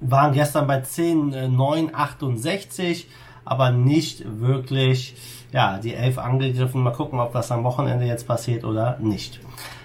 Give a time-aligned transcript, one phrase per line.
[0.00, 3.04] waren gestern bei 10.968
[3.46, 5.14] aber nicht wirklich
[5.52, 6.82] ja, die elf angegriffen.
[6.82, 9.40] Mal gucken, ob das am Wochenende jetzt passiert oder nicht.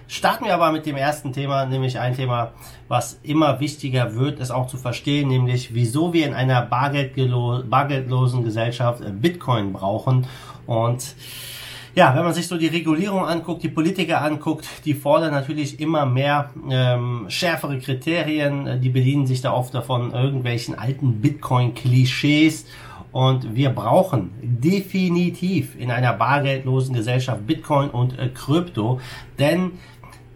[0.08, 2.52] Starten wir aber mit dem ersten Thema, nämlich ein Thema,
[2.90, 9.02] was immer wichtiger wird, es auch zu verstehen, nämlich wieso wir in einer bargeldlosen Gesellschaft
[9.22, 10.28] Bitcoin brauchen.
[10.66, 11.16] Und
[11.96, 16.06] ja, wenn man sich so die Regulierung anguckt, die Politiker anguckt, die fordern natürlich immer
[16.06, 22.66] mehr ähm, schärfere Kriterien, die bedienen sich da oft davon irgendwelchen alten Bitcoin-Klischees
[23.12, 29.00] und wir brauchen definitiv in einer bargeldlosen Gesellschaft Bitcoin und äh, Krypto,
[29.40, 29.72] denn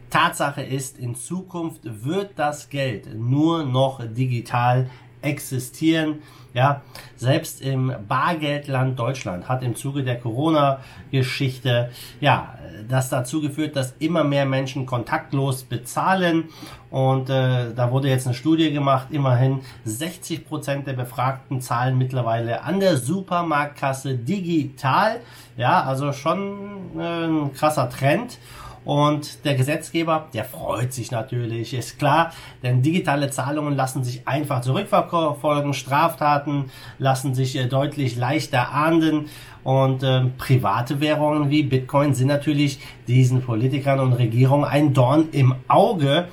[0.10, 4.90] Tatsache ist, in Zukunft wird das Geld nur noch digital
[5.26, 6.22] existieren.
[6.54, 6.84] Ja,
[7.18, 11.90] selbst im Bargeldland Deutschland hat im Zuge der Corona-Geschichte
[12.22, 16.46] ja das dazu geführt, dass immer mehr Menschen kontaktlos bezahlen.
[16.90, 19.08] Und äh, da wurde jetzt eine Studie gemacht.
[19.12, 25.20] Immerhin 60 Prozent der Befragten zahlen mittlerweile an der Supermarktkasse digital.
[25.58, 28.38] Ja, also schon äh, ein krasser Trend.
[28.86, 34.62] Und der Gesetzgeber, der freut sich natürlich, ist klar, denn digitale Zahlungen lassen sich einfach
[34.62, 36.66] zurückverfolgen, Straftaten
[37.00, 39.26] lassen sich äh, deutlich leichter ahnden
[39.64, 45.56] und äh, private Währungen wie Bitcoin sind natürlich diesen Politikern und Regierungen ein Dorn im
[45.68, 46.28] Auge.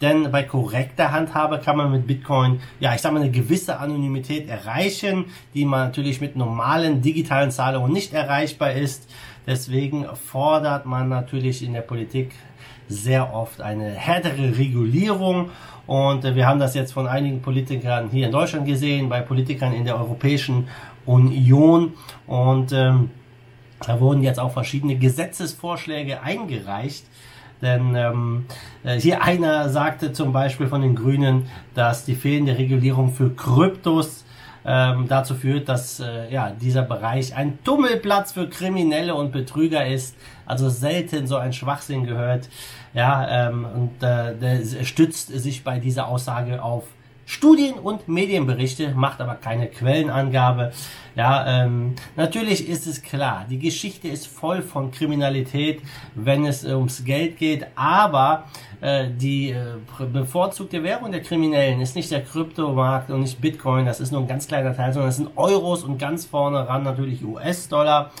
[0.00, 4.48] Denn bei korrekter Handhabe kann man mit Bitcoin, ja, ich sag mal, eine gewisse Anonymität
[4.48, 9.08] erreichen, die man natürlich mit normalen digitalen Zahlungen nicht erreichbar ist.
[9.46, 12.32] Deswegen fordert man natürlich in der Politik
[12.88, 15.50] sehr oft eine härtere Regulierung.
[15.86, 19.72] Und äh, wir haben das jetzt von einigen Politikern hier in Deutschland gesehen, bei Politikern
[19.72, 20.68] in der Europäischen
[21.04, 21.94] Union.
[22.26, 23.10] Und ähm,
[23.86, 27.06] da wurden jetzt auch verschiedene Gesetzesvorschläge eingereicht.
[27.62, 28.46] Denn ähm,
[28.84, 34.25] äh, hier einer sagte zum Beispiel von den Grünen, dass die fehlende Regulierung für Kryptos
[34.66, 40.16] ähm, dazu führt, dass äh, ja, dieser Bereich ein Tummelplatz für Kriminelle und Betrüger ist.
[40.44, 42.48] Also selten so ein Schwachsinn gehört.
[42.92, 46.84] Ja, ähm, und äh, der stützt sich bei dieser Aussage auf
[47.28, 50.72] Studien und Medienberichte, macht aber keine Quellenangabe.
[51.16, 55.82] Ja, ähm, natürlich ist es klar, die Geschichte ist voll von Kriminalität,
[56.14, 58.44] wenn es ums Geld geht, aber
[58.80, 59.74] äh, die äh,
[60.12, 64.28] bevorzugte Währung der Kriminellen ist nicht der Kryptomarkt und nicht Bitcoin, das ist nur ein
[64.28, 68.12] ganz kleiner Teil, sondern es sind Euros und ganz vorne ran natürlich US-Dollar.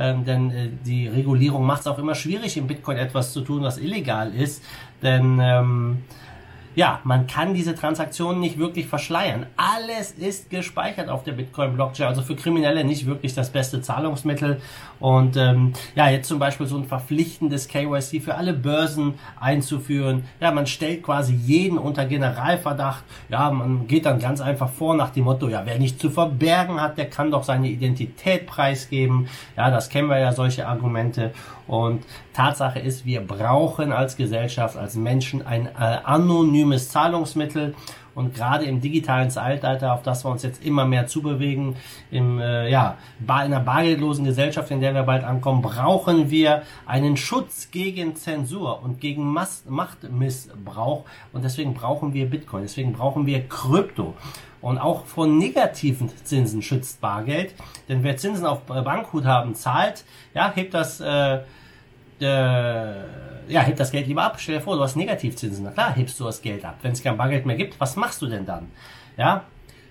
[0.00, 3.62] Ähm, denn äh, die Regulierung macht es auch immer schwierig, im Bitcoin etwas zu tun,
[3.62, 4.64] was illegal ist.
[5.02, 6.04] Denn ähm,
[6.78, 9.46] ja, man kann diese Transaktionen nicht wirklich verschleiern.
[9.56, 14.60] Alles ist gespeichert auf der Bitcoin-Blockchain, also für Kriminelle nicht wirklich das beste Zahlungsmittel.
[15.00, 20.22] Und ähm, ja, jetzt zum Beispiel so ein verpflichtendes KYC für alle Börsen einzuführen.
[20.38, 23.02] Ja, man stellt quasi jeden unter Generalverdacht.
[23.28, 26.80] Ja, man geht dann ganz einfach vor nach dem Motto, ja, wer nicht zu verbergen
[26.80, 29.26] hat, der kann doch seine Identität preisgeben.
[29.56, 31.32] Ja, das kennen wir ja, solche Argumente.
[31.66, 37.74] Und Tatsache ist, wir brauchen als Gesellschaft, als Menschen ein äh, anonymes Zahlungsmittel.
[38.14, 41.76] Und gerade im digitalen Zeitalter, auf das wir uns jetzt immer mehr zubewegen,
[42.10, 47.16] im, äh, ja, in einer bargeldlosen Gesellschaft, in der wir bald ankommen, brauchen wir einen
[47.16, 51.04] Schutz gegen Zensur und gegen Mas Machtmissbrauch.
[51.32, 54.14] Und deswegen brauchen wir Bitcoin, deswegen brauchen wir Krypto.
[54.60, 57.54] Und auch von negativen Zinsen schützt Bargeld.
[57.88, 60.04] Denn wer Zinsen auf Bankguthaben zahlt,
[60.34, 61.38] ja, hebt das äh,
[62.20, 64.36] äh, ja, heb das Geld lieber ab.
[64.38, 65.64] Stell dir vor, du hast Negativzinsen.
[65.64, 66.76] Na klar, hebst du das Geld ab.
[66.82, 68.68] Wenn es kein Bargeld mehr gibt, was machst du denn dann?
[69.16, 69.44] Ja,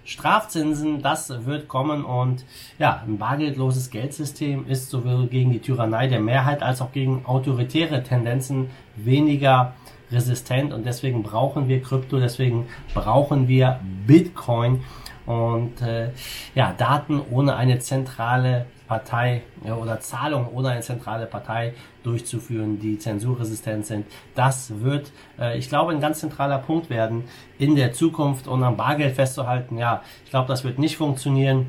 [0.08, 2.46] Strafzinsen, das wird kommen und
[2.80, 8.04] ja, ein bargeldloses Geldsystem ist sowohl gegen die Tyrannei der Mehrheit als auch gegen autoritäre
[8.04, 9.74] Tendenzen weniger
[10.10, 14.82] resistent und deswegen brauchen wir Krypto, deswegen brauchen wir Bitcoin
[15.26, 16.12] und äh,
[16.56, 21.74] ja, Daten ohne eine zentrale Partei ja, oder Zahlungen ohne eine zentrale Partei
[22.04, 24.06] durchzuführen, die zensurresistent sind.
[24.34, 27.26] Das wird, äh, ich glaube, ein ganz zentraler Punkt werden
[27.60, 29.78] in der Zukunft und am Bargeld festzuhalten.
[29.78, 31.68] Ja, ich glaube, das wird nicht funktionieren.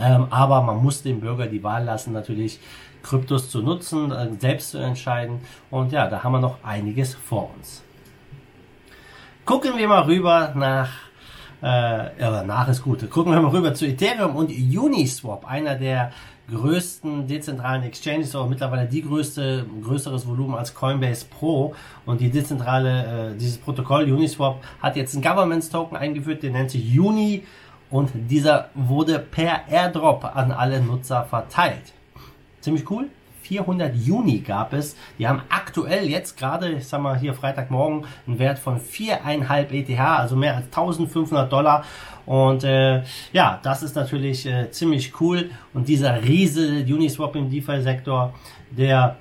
[0.00, 2.60] Ähm, aber man muss dem Bürger die Wahl lassen, natürlich
[3.02, 5.40] Kryptos zu nutzen, äh, selbst zu entscheiden.
[5.70, 7.82] Und ja, da haben wir noch einiges vor uns.
[9.44, 11.07] Gucken wir mal rüber nach,
[11.62, 13.08] äh, ja, nach ist gut.
[13.10, 16.12] Gucken wir mal rüber zu Ethereum und Uniswap, einer der
[16.50, 21.74] größten dezentralen Exchanges, aber mittlerweile die größte, größeres Volumen als Coinbase Pro.
[22.06, 26.70] Und die dezentrale, äh, dieses Protokoll Uniswap hat jetzt einen Governance Token eingeführt, der nennt
[26.70, 27.44] sich Uni
[27.90, 31.92] und dieser wurde per Airdrop an alle Nutzer verteilt.
[32.60, 33.08] Ziemlich cool.
[33.48, 34.94] 400 Juni gab es.
[35.18, 39.98] Die haben aktuell jetzt gerade, ich sag mal hier Freitagmorgen, einen Wert von 4,5 ETH,
[39.98, 41.84] also mehr als 1500 Dollar.
[42.26, 43.02] Und äh,
[43.32, 45.50] ja, das ist natürlich äh, ziemlich cool.
[45.72, 48.34] Und dieser Riese Uniswap im DeFi-Sektor,
[48.70, 49.16] der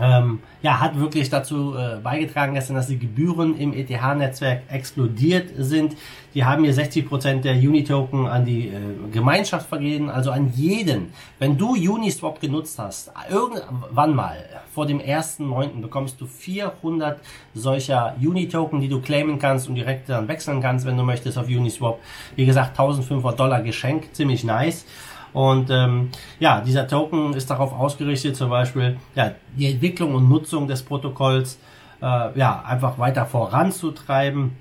[0.00, 5.96] ähm, ja, hat wirklich dazu äh, beigetragen gestern, dass die Gebühren im ETH-Netzwerk explodiert sind.
[6.34, 8.78] Die haben hier 60% der Uni-Token an die äh,
[9.12, 11.12] Gemeinschaft vergeben, also an jeden.
[11.38, 14.36] Wenn du Uniswap genutzt hast, irgendwann mal
[14.72, 15.82] vor dem 1.9.
[15.82, 17.20] bekommst du 400
[17.54, 21.48] solcher Uni-Token, die du claimen kannst und direkt dann wechseln kannst, wenn du möchtest auf
[21.48, 21.98] Uniswap.
[22.34, 24.86] Wie gesagt, 1500 Dollar Geschenk, ziemlich nice.
[25.32, 30.68] Und ähm, ja, dieser Token ist darauf ausgerichtet, zum Beispiel ja, die Entwicklung und Nutzung
[30.68, 31.58] des Protokolls
[32.02, 34.52] äh, ja, einfach weiter voranzutreiben.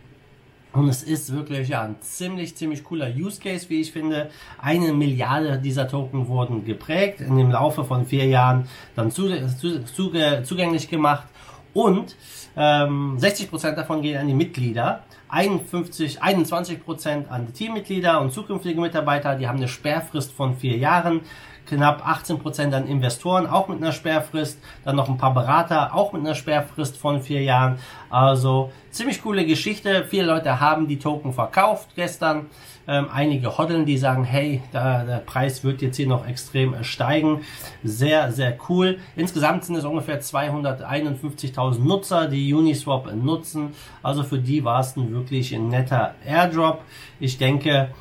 [0.74, 4.30] Und es ist wirklich ja, ein ziemlich, ziemlich cooler Use Case, wie ich finde.
[4.62, 9.28] Eine Milliarde dieser Token wurden geprägt, in dem Laufe von vier Jahren dann zu,
[9.60, 10.12] zu, zu,
[10.44, 11.28] zugänglich gemacht.
[11.74, 12.16] Und
[12.56, 15.04] ähm, 60% davon gehen an die Mitglieder.
[15.32, 20.78] 51, 21 Prozent an die Teammitglieder und zukünftige Mitarbeiter, die haben eine Sperrfrist von vier
[20.78, 21.22] Jahren.
[21.68, 24.60] Knapp 18 Prozent an Investoren, auch mit einer Sperrfrist.
[24.84, 27.80] Dann noch ein paar Berater, auch mit einer Sperrfrist von vier Jahren.
[28.10, 30.06] Also ziemlich coole Geschichte.
[30.10, 32.48] Viele Leute haben die Token verkauft gestern.
[32.88, 37.42] Ähm, einige hoddeln, die sagen, hey, da, der Preis wird jetzt hier noch extrem steigen.
[37.84, 38.98] Sehr, sehr cool.
[39.16, 43.74] Insgesamt sind es ungefähr 251.000 Nutzer, die Uniswap nutzen.
[44.02, 46.82] Also für die war es ein wirklich netter Airdrop.
[47.20, 47.92] Ich denke,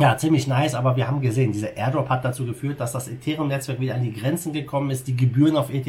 [0.00, 3.80] ja, ziemlich nice, aber wir haben gesehen, dieser Airdrop hat dazu geführt, dass das Ethereum-Netzwerk
[3.80, 5.06] wieder an die Grenzen gekommen ist.
[5.06, 5.86] Die Gebühren auf ETH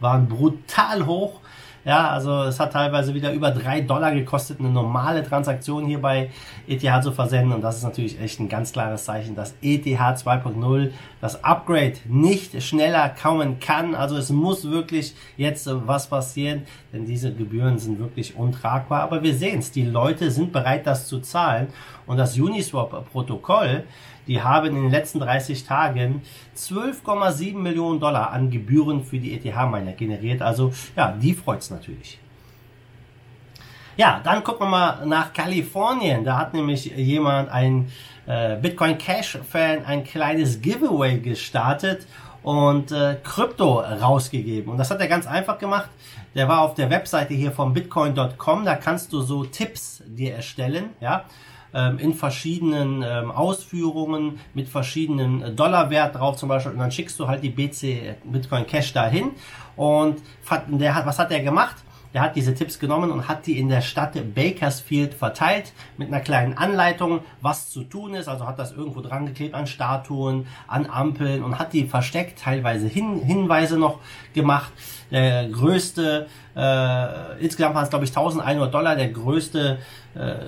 [0.00, 1.40] waren brutal hoch.
[1.88, 6.28] Ja, also es hat teilweise wieder über drei Dollar gekostet, eine normale Transaktion hier bei
[6.66, 7.54] ETH zu versenden.
[7.54, 10.90] Und das ist natürlich echt ein ganz klares Zeichen, dass ETH 2.0
[11.22, 13.94] das Upgrade nicht schneller kommen kann.
[13.94, 19.00] Also es muss wirklich jetzt was passieren, denn diese Gebühren sind wirklich untragbar.
[19.00, 21.68] Aber wir sehen es, die Leute sind bereit, das zu zahlen.
[22.06, 23.84] Und das Uniswap-Protokoll,
[24.28, 26.22] die haben in den letzten 30 Tagen
[26.56, 30.42] 12,7 Millionen Dollar an Gebühren für die ETH-Miner generiert.
[30.42, 32.20] Also ja, die freut's natürlich.
[33.96, 36.24] Ja, dann gucken wir mal nach Kalifornien.
[36.24, 37.90] Da hat nämlich jemand, ein
[38.26, 42.06] äh, Bitcoin Cash-Fan, ein kleines Giveaway gestartet
[42.44, 44.70] und äh, Krypto rausgegeben.
[44.70, 45.88] Und das hat er ganz einfach gemacht.
[46.36, 48.64] Der war auf der Webseite hier von bitcoin.com.
[48.64, 51.24] Da kannst du so Tipps dir erstellen, ja
[51.98, 57.28] in verschiedenen ähm, Ausführungen mit verschiedenen äh, Dollarwert drauf zum Beispiel und dann schickst du
[57.28, 59.32] halt die BC äh, Bitcoin Cash dahin
[59.76, 60.22] und
[60.68, 61.76] der hat, was hat er gemacht?
[62.14, 66.20] Der hat diese Tipps genommen und hat die in der Stadt Bakersfield verteilt mit einer
[66.20, 68.28] kleinen Anleitung, was zu tun ist.
[68.28, 72.88] Also hat das irgendwo dran geklebt an Statuen, an Ampeln und hat die versteckt, teilweise
[72.88, 74.00] Hin Hinweise noch
[74.32, 74.72] gemacht.
[75.10, 79.78] Der größte, äh, insgesamt waren es glaube ich 1100 Dollar, der größte
[80.14, 80.46] äh,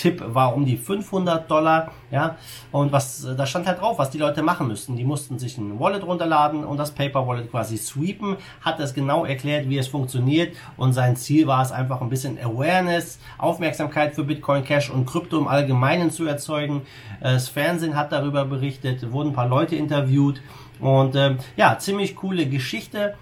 [0.00, 2.36] Tipp war um die 500 Dollar, ja,
[2.72, 4.96] und was, da stand halt drauf, was die Leute machen müssten.
[4.96, 9.26] Die mussten sich ein Wallet runterladen und das Paper Wallet quasi sweepen, hat es genau
[9.26, 14.24] erklärt, wie es funktioniert und sein Ziel war es einfach ein bisschen Awareness, Aufmerksamkeit für
[14.24, 16.82] Bitcoin Cash und Krypto im Allgemeinen zu erzeugen.
[17.20, 20.40] Das Fernsehen hat darüber berichtet, wurden ein paar Leute interviewt
[20.80, 23.14] und ähm, ja, ziemlich coole Geschichte.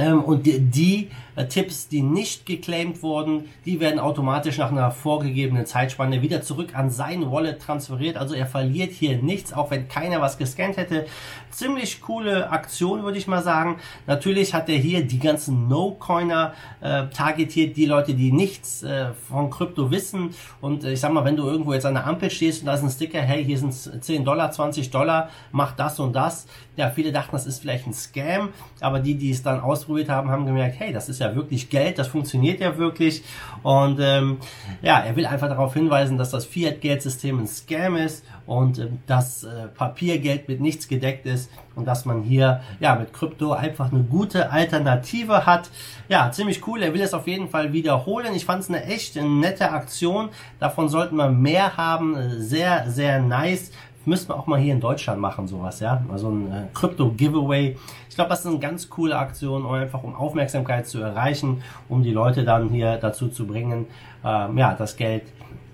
[0.00, 4.90] Ähm, und die, die äh, Tipps, die nicht geclaimed wurden, die werden automatisch nach einer
[4.90, 8.16] vorgegebenen Zeitspanne wieder zurück an sein Wallet transferiert.
[8.16, 11.06] Also er verliert hier nichts, auch wenn keiner was gescannt hätte.
[11.50, 13.78] Ziemlich coole Aktion, würde ich mal sagen.
[14.06, 19.50] Natürlich hat er hier die ganzen No-Coiner äh, targetiert, die Leute, die nichts äh, von
[19.50, 20.30] Krypto wissen.
[20.62, 22.74] Und äh, ich sag mal, wenn du irgendwo jetzt an der Ampel stehst und da
[22.74, 26.46] ist ein Sticker, hey, hier sind 10 Dollar, 20 Dollar, mach das und das.
[26.76, 30.30] ja, viele dachten, das ist vielleicht ein Scam, aber die, die es dann ausprobiert haben,
[30.30, 33.22] haben gemerkt, hey, das ist ja wirklich Geld, das funktioniert ja wirklich.
[33.62, 34.38] Und ähm,
[34.82, 39.44] ja, er will einfach darauf hinweisen, dass das Fiat-Geldsystem ein Scam ist und äh, dass
[39.44, 44.02] äh, Papiergeld mit nichts gedeckt ist und dass man hier ja mit Krypto einfach eine
[44.02, 45.70] gute Alternative hat.
[46.08, 46.82] Ja, ziemlich cool.
[46.82, 48.34] Er will es auf jeden Fall wiederholen.
[48.34, 50.28] Ich fand es eine echt nette Aktion.
[50.58, 52.16] Davon sollten wir mehr haben.
[52.38, 53.72] Sehr, sehr nice.
[54.06, 56.02] Müssen wir auch mal hier in Deutschland machen, sowas, ja.
[56.10, 57.76] Also ein äh, Krypto-Giveaway.
[58.08, 62.12] Ich glaube, das ist eine ganz coole Aktion, einfach um Aufmerksamkeit zu erreichen, um die
[62.12, 63.86] Leute dann hier dazu zu bringen,
[64.24, 65.24] ähm, ja, das Geld,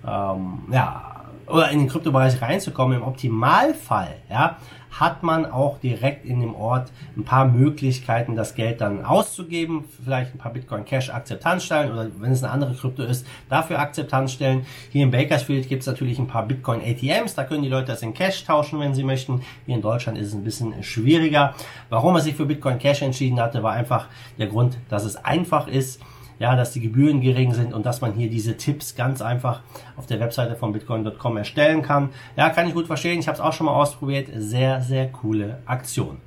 [0.05, 1.16] ähm, ja,
[1.47, 2.97] oder in den Kryptobereich reinzukommen.
[2.97, 4.57] Im Optimalfall, ja,
[4.99, 9.85] hat man auch direkt in dem Ort ein paar Möglichkeiten, das Geld dann auszugeben.
[10.03, 14.65] Vielleicht ein paar Bitcoin Cash Akzeptanzstellen oder wenn es eine andere Krypto ist, dafür Akzeptanzstellen.
[14.91, 17.35] Hier in Bakersfield gibt es natürlich ein paar Bitcoin ATMs.
[17.35, 19.41] Da können die Leute das in Cash tauschen, wenn sie möchten.
[19.65, 21.53] Hier in Deutschland ist es ein bisschen schwieriger.
[21.89, 24.07] Warum er sich für Bitcoin Cash entschieden hatte, war einfach
[24.39, 26.01] der Grund, dass es einfach ist
[26.39, 29.61] ja, dass die Gebühren gering sind und dass man hier diese Tipps ganz einfach
[29.95, 32.09] auf der Webseite von bitcoin.com erstellen kann.
[32.35, 33.19] Ja, kann ich gut verstehen.
[33.19, 34.29] Ich habe es auch schon mal ausprobiert.
[34.35, 36.17] Sehr, sehr coole Aktion.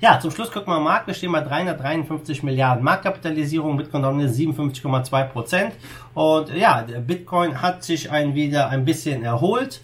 [0.00, 1.06] Ja, zum Schluss gucken wir mal Markt.
[1.06, 3.76] Wir stehen bei 353 Milliarden Marktkapitalisierung.
[3.76, 5.74] Bitcoin dominiert 57,2 Prozent.
[6.14, 9.80] Und ja, Bitcoin hat sich ein wieder ein bisschen erholt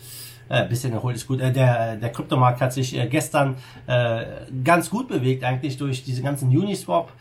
[0.48, 1.40] äh, bisschen erholt ist gut.
[1.40, 4.24] Äh, der, der Kryptomarkt hat sich äh, gestern äh,
[4.64, 7.12] ganz gut bewegt, eigentlich durch diese ganzen Uniswap.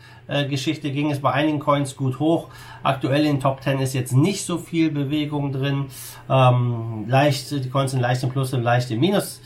[0.50, 2.48] Geschichte ging es bei einigen Coins gut hoch.
[2.82, 5.86] Aktuell in Top 10 ist jetzt nicht so viel Bewegung drin.
[6.28, 9.40] Ähm, leicht, die Coins sind leicht im Plus und leicht im Minus.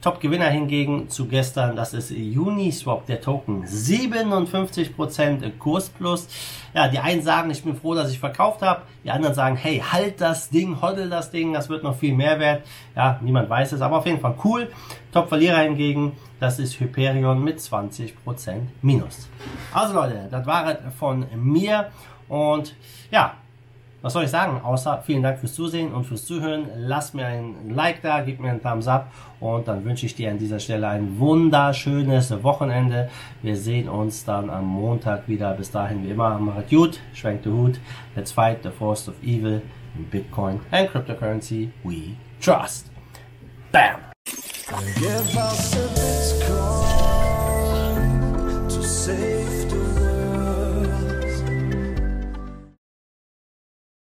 [0.00, 3.64] Top-Gewinner hingegen zu gestern, das ist Uniswap, der Token.
[3.64, 6.28] 57% Kurs plus.
[6.74, 8.82] Ja, die einen sagen, ich bin froh, dass ich verkauft habe.
[9.04, 12.38] Die anderen sagen, hey, halt das Ding, hoddle das Ding, das wird noch viel mehr
[12.38, 12.64] wert.
[12.94, 14.70] Ja, niemand weiß es, aber auf jeden Fall cool.
[15.12, 18.12] Top-Verlierer hingegen, das ist Hyperion mit 20%
[18.82, 19.28] Minus.
[19.72, 21.90] Also Leute, das war es von mir.
[22.28, 22.74] Und
[23.10, 23.34] ja,
[24.02, 24.60] was soll ich sagen?
[24.62, 26.68] Außer vielen Dank fürs Zusehen und fürs Zuhören.
[26.76, 29.10] Lass mir ein Like da, gib mir einen Thumbs up
[29.40, 33.08] und dann wünsche ich dir an dieser Stelle ein wunderschönes Wochenende.
[33.42, 35.54] Wir sehen uns dann am Montag wieder.
[35.54, 37.80] Bis dahin wie immer, macht gut, schwenkt den Hut.
[38.14, 39.62] Let's fight the force of evil
[39.96, 42.90] in Bitcoin and cryptocurrency we trust.
[43.72, 44.00] Bam!